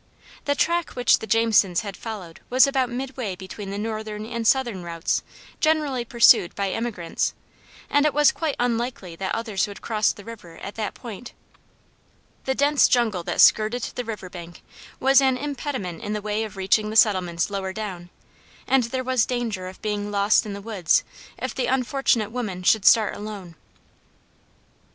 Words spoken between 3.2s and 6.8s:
between the northern and southern routes generally pursued by